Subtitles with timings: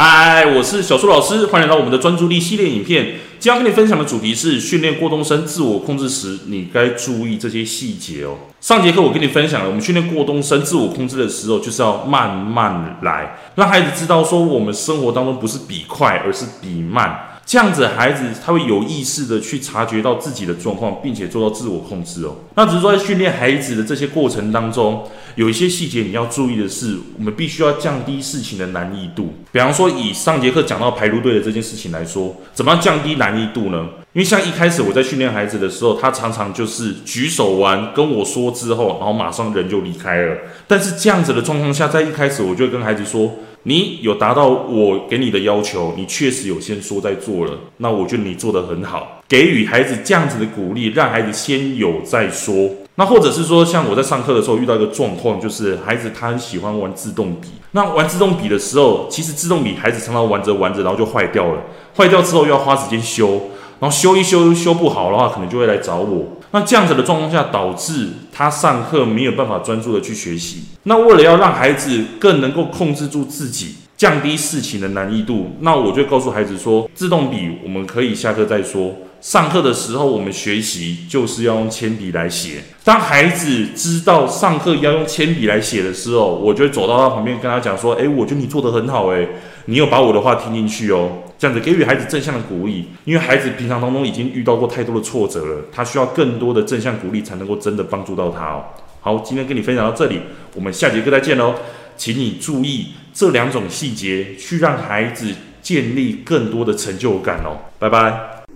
[0.00, 3.16] 嗨，我是小苏老师，欢迎来到我们的专注力系列影片。
[3.40, 8.36] 今天要跟你分享的主题是训练过冬生自我控制时，你该注意这些细节哦。
[8.60, 17.18] 上节课我跟你分享了，我们训练过冬生自我控制的时候，就是要慢慢来，让孩子知道说，我们生活当中不是比快，而是比慢。
[17.48, 22.36] 这样子，孩子他会有意识的去察觉到自己的状况，并且做到自我控制哦。
[22.54, 25.02] 那只是说，在训练孩子的这些过程当中，
[25.34, 29.32] 有一些细节你要注意的是，我们必须要降低事情的难易度。
[29.50, 33.88] 比方说，以上节课讲到排路队的这件事情来说，怎么样降低难易度呢？
[34.12, 40.36] 因为像一开始我在训练孩子的时候，他常常就是举手完跟我说之后，然后马上人就离开了。
[40.66, 43.34] 但是这样子的状况下，在一开始我就会跟孩子说。
[43.64, 49.20] 你有达到我给你的要求，你确实有先说再做了，那我觉得你做得很好。
[49.28, 52.70] 给予孩子这样子的鼓励，让孩子先有再说。
[52.94, 57.48] 那或者是说，像我在上课的时候遇到一个状况，就是孩子他很喜欢玩自动笔。
[57.72, 61.60] 那玩自动笔的时候，其实自动笔孩子常常玩着玩着，然后就坏掉了。
[61.94, 63.50] 坏掉之后又要花时间修，
[63.80, 66.38] 然后修一修修不好的话，可能就会来找我。
[66.50, 70.62] 那这样子的状况下，导致他上课没有办法专注的去学习。
[70.84, 78.94] 那为了要让孩子更能够控制住自己，降低事情的难易度，那我就告诉孩子说，自动笔我们可以下课再说。
[79.20, 82.62] 上课的时候我们学习就是要用铅笔来写。
[82.84, 89.28] 当孩子知道上课要用铅笔来写的时候，我就会走到他旁边跟他讲说：“诶，我觉得你做得很好，诶，
[89.66, 98.64] 你有把我的话听进去哦。”这样子给予孩子正向的鼓励，因为孩子平常当中已经遇到过太多的挫折了，他需要更多的正向鼓励才能够真的帮助到他哦。
[99.00, 100.20] 好，今天跟你分享到这里，
[100.54, 101.54] 我们下节课再见喽。
[101.96, 107.58] 请你注意这两种细节，去让孩子建立更多的成就感哦。
[107.78, 108.37] 拜拜。